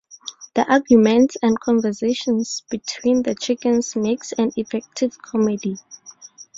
[0.55, 5.77] The arguments and conversations between the chickens makes an effective comedy.